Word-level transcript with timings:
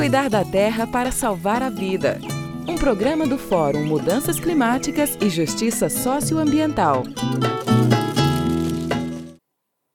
Cuidar 0.00 0.30
da 0.30 0.42
terra 0.42 0.86
para 0.86 1.12
salvar 1.12 1.62
a 1.62 1.68
vida. 1.68 2.18
Um 2.66 2.74
programa 2.74 3.26
do 3.26 3.36
Fórum 3.36 3.84
Mudanças 3.84 4.40
Climáticas 4.40 5.14
e 5.20 5.28
Justiça 5.28 5.90
Socioambiental. 5.90 7.02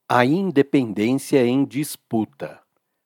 A 0.08 0.24
independência 0.24 1.44
em 1.44 1.66
disputa. 1.66 2.60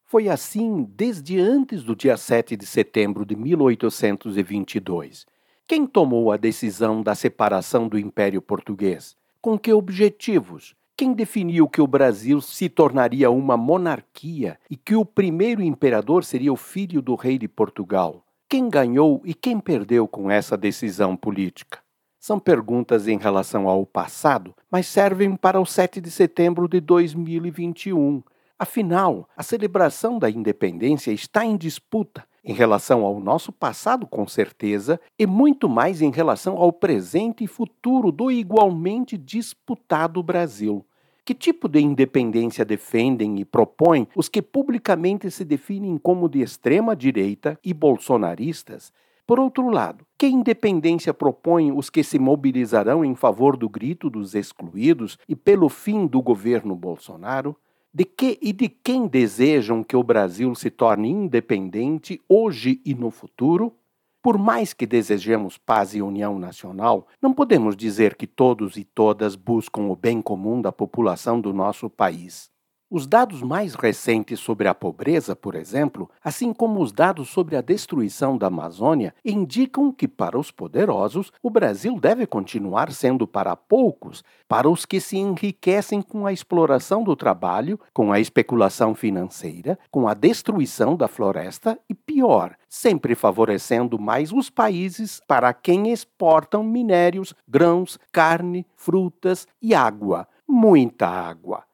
Foi 0.04 0.28
assim 0.28 0.86
desde 0.94 1.40
antes 1.40 1.84
do 1.84 1.96
dia 1.96 2.18
7 2.18 2.58
de 2.58 2.66
setembro 2.66 3.26
de 3.26 3.34
1822. 3.34 5.26
Quem 5.66 5.88
tomou 5.88 6.34
a 6.34 6.36
decisão 6.36 7.02
da 7.02 7.16
separação 7.16 7.88
do 7.88 7.98
Império 7.98 8.42
Português? 8.42 9.16
Com 9.42 9.58
que 9.58 9.72
objetivos? 9.72 10.76
Quem 11.00 11.14
definiu 11.14 11.70
que 11.70 11.82
o 11.82 11.88
Brasil 11.88 12.42
se 12.42 12.68
tornaria 12.68 13.32
uma 13.32 13.56
monarquia 13.56 14.60
e 14.70 14.76
que 14.76 14.98
o 14.98 15.06
primeiro 15.06 15.64
imperador 15.64 16.26
seria 16.26 16.52
o 16.52 16.58
filho 16.58 17.02
do 17.02 17.16
rei 17.16 17.38
de 17.38 17.48
Portugal? 17.48 18.22
Quem 18.50 18.70
ganhou 18.70 19.22
e 19.24 19.34
quem 19.34 19.62
perdeu 19.62 20.10
com 20.10 20.30
essa 20.30 20.58
decisão 20.58 21.16
política? 21.16 21.80
São 22.20 22.38
perguntas 22.38 23.08
em 23.08 23.18
relação 23.18 23.70
ao 23.70 23.86
passado, 23.86 24.54
mas 24.70 24.88
servem 24.88 25.38
para 25.38 25.62
o 25.62 25.66
7 25.66 26.02
de 26.02 26.12
setembro 26.12 26.68
de 26.68 26.82
2021. 26.82 28.22
Afinal, 28.60 29.26
a 29.38 29.42
celebração 29.42 30.20
da 30.20 30.30
independência 30.30 31.14
está 31.14 31.46
em 31.46 31.56
disputa 31.56 32.28
em 32.44 32.54
relação 32.54 33.06
ao 33.06 33.22
nosso 33.22 33.54
passado, 33.54 34.06
com 34.06 34.28
certeza, 34.28 35.00
e 35.18 35.26
muito 35.26 35.70
mais 35.70 36.02
em 36.02 36.12
relação 36.12 36.58
ao 36.58 36.74
presente 36.74 37.46
e 37.46 37.48
futuro 37.48 38.12
do 38.12 38.30
igualmente 38.30 39.18
disputado 39.18 40.22
Brasil. 40.22 40.86
Que 41.26 41.34
tipo 41.34 41.68
de 41.68 41.80
independência 41.80 42.66
defendem 42.66 43.40
e 43.40 43.46
propõem 43.46 44.08
os 44.16 44.28
que 44.28 44.42
publicamente 44.42 45.30
se 45.30 45.46
definem 45.46 45.98
como 45.98 46.28
de 46.28 46.42
extrema 46.42 46.96
direita 46.96 47.60
e 47.64 47.74
bolsonaristas? 47.74 48.92
Por 49.30 49.40
outro 49.40 49.70
lado, 49.70 50.04
que 50.18 50.26
independência 50.26 51.14
propõem 51.14 51.72
os 51.72 51.88
que 51.88 52.04
se 52.04 52.18
mobilizarão 52.18 53.06
em 53.06 53.14
favor 53.14 53.56
do 53.56 53.70
grito 53.70 54.10
dos 54.10 54.34
excluídos 54.34 55.20
e 55.28 55.36
pelo 55.36 55.70
fim 55.70 56.08
do 56.08 56.20
governo 56.20 56.76
Bolsonaro? 56.76 57.56
De 57.94 58.06
que 58.06 58.40
e 58.42 58.52
de 58.52 58.68
quem 58.68 59.08
desejam 59.08 59.84
que 59.84 59.96
o 59.96 60.04
Brasil 60.04 60.56
se 60.56 60.72
torne 60.72 61.10
independente 61.10 62.20
hoje 62.28 62.82
e 62.84 62.96
no 62.96 63.12
futuro? 63.12 63.76
Por 64.22 64.38
mais 64.38 64.74
que 64.74 64.86
desejemos 64.86 65.58
paz 65.58 65.96
e 65.96 66.02
união 66.02 66.38
nacional, 66.38 67.08
não 67.22 67.34
podemos 67.34 67.76
dizer 67.76 68.16
que 68.16 68.28
todos 68.28 68.76
e 68.76 68.84
todas 68.84 69.36
buscam 69.36 69.84
o 69.84 69.96
bem 69.96 70.22
comum 70.22 70.62
da 70.62 70.74
população 70.74 71.40
do 71.40 71.54
nosso 71.54 71.90
país. 71.90 72.52
Os 72.92 73.06
dados 73.06 73.44
mais 73.44 73.76
recentes 73.76 74.40
sobre 74.40 74.68
a 74.68 74.74
pobreza, 74.74 75.36
por 75.36 75.54
exemplo, 75.54 76.10
assim 76.24 76.52
como 76.52 76.82
os 76.82 76.92
dados 76.92 77.30
sobre 77.30 77.56
a 77.56 77.62
destruição 77.62 78.36
da 78.36 78.48
Amazônia, 78.48 79.14
indicam 79.24 79.92
que, 79.92 80.08
para 80.08 80.40
os 80.40 80.50
poderosos, 80.50 81.32
o 81.44 81.52
Brasil 81.52 82.00
deve 82.00 82.26
continuar 82.26 82.92
sendo 82.92 83.28
para 83.28 83.56
poucos, 83.56 84.24
para 84.48 84.68
os 84.68 84.88
que 84.88 85.00
se 85.00 85.18
enriquecem 85.18 86.02
com 86.02 86.26
a 86.26 86.34
exploração 86.34 87.04
do 87.04 87.16
trabalho, 87.16 87.80
com 87.94 88.12
a 88.12 88.20
especulação 88.20 88.96
financeira, 88.96 89.78
com 89.92 90.08
a 90.08 90.16
destruição 90.16 90.96
da 90.96 91.08
floresta 91.08 91.78
e, 91.88 91.94
pior, 91.94 92.56
sempre 92.68 93.14
favorecendo 93.14 94.00
mais 94.00 94.34
os 94.34 94.50
países 94.50 95.22
para 95.28 95.54
quem 95.54 95.92
exportam 95.92 96.64
minérios, 96.64 97.36
grãos, 97.48 98.00
carne, 98.12 98.66
frutas 98.76 99.48
e 99.62 99.76
água. 99.76 100.28
Muita 100.48 101.08
água 101.08 101.69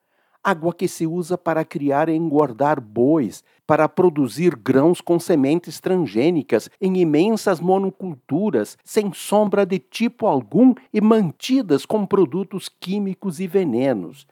água 0.46 0.72
que 0.72 0.88
se 0.88 1.08
usa 1.08 1.36
para 1.36 1.66
criar 1.66 2.08
e 2.08 2.14
engordar 2.14 2.80
bois, 2.80 3.44
para 3.66 3.90
produzir 3.90 4.56
grãos 4.56 5.02
com 5.02 5.20
sementes 5.20 5.80
transgênicas 5.80 6.70
em 6.80 6.98
imensas 6.98 7.60
monoculturas, 7.60 8.78
sem 8.84 9.12
sombra 9.12 9.66
de 9.66 9.80
tipo 9.80 10.28
algum 10.28 10.76
e 10.94 11.02
mantidas 11.02 11.84
com 11.84 12.06
produtos 12.06 12.70
químicos 12.70 13.40
e 13.40 13.48
venenos. 13.48 14.28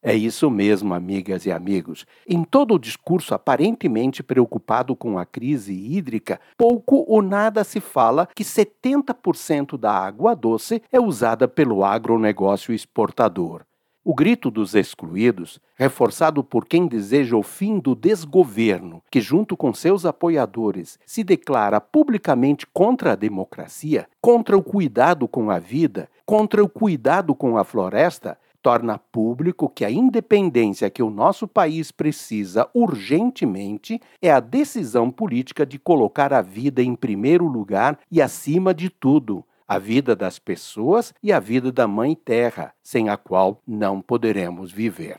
É 0.00 0.14
isso 0.14 0.48
mesmo, 0.48 0.94
amigas 0.94 1.44
e 1.44 1.52
amigos. 1.52 2.06
Em 2.26 2.44
todo 2.44 2.74
o 2.74 2.78
discurso 2.78 3.34
aparentemente 3.34 4.22
preocupado 4.22 4.96
com 4.96 5.18
a 5.18 5.26
crise 5.26 5.74
hídrica, 5.74 6.40
pouco 6.56 7.04
ou 7.06 7.20
nada 7.20 7.62
se 7.62 7.78
fala 7.80 8.26
que 8.34 8.44
70% 8.44 9.76
da 9.76 9.92
água 9.92 10.34
doce 10.34 10.80
é 10.90 10.98
usada 10.98 11.46
pelo 11.46 11.84
agronegócio 11.84 12.72
exportador. 12.72 13.67
O 14.10 14.14
grito 14.14 14.50
dos 14.50 14.74
excluídos, 14.74 15.60
reforçado 15.76 16.42
por 16.42 16.64
quem 16.64 16.86
deseja 16.86 17.36
o 17.36 17.42
fim 17.42 17.78
do 17.78 17.94
desgoverno, 17.94 19.02
que, 19.10 19.20
junto 19.20 19.54
com 19.54 19.70
seus 19.74 20.06
apoiadores, 20.06 20.98
se 21.04 21.22
declara 21.22 21.78
publicamente 21.78 22.66
contra 22.72 23.12
a 23.12 23.14
democracia, 23.14 24.08
contra 24.18 24.56
o 24.56 24.62
cuidado 24.62 25.28
com 25.28 25.50
a 25.50 25.58
vida, 25.58 26.08
contra 26.24 26.64
o 26.64 26.68
cuidado 26.70 27.34
com 27.34 27.58
a 27.58 27.64
floresta, 27.64 28.38
torna 28.62 28.96
público 28.96 29.68
que 29.68 29.84
a 29.84 29.90
independência 29.90 30.88
que 30.88 31.02
o 31.02 31.10
nosso 31.10 31.46
país 31.46 31.92
precisa 31.92 32.66
urgentemente 32.72 34.00
é 34.22 34.30
a 34.30 34.40
decisão 34.40 35.10
política 35.10 35.66
de 35.66 35.78
colocar 35.78 36.32
a 36.32 36.40
vida 36.40 36.82
em 36.82 36.94
primeiro 36.94 37.46
lugar 37.46 37.98
e 38.10 38.22
acima 38.22 38.72
de 38.72 38.88
tudo 38.88 39.44
a 39.68 39.78
vida 39.78 40.16
das 40.16 40.38
pessoas 40.38 41.12
e 41.22 41.30
a 41.30 41.38
vida 41.38 41.70
da 41.70 41.86
Mãe 41.86 42.14
Terra, 42.14 42.72
sem 42.82 43.10
a 43.10 43.18
qual 43.18 43.62
não 43.66 44.00
poderemos 44.00 44.72
viver. 44.72 45.18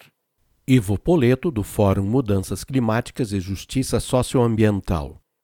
Ivo 0.67 0.97
Poleto, 0.97 1.51
do 1.51 1.63
Fórum 1.63 2.03
Mudanças 2.03 2.63
Climáticas 2.63 3.31
e 3.31 3.39
Justiça 3.39 3.99
Socioambiental. 3.99 5.21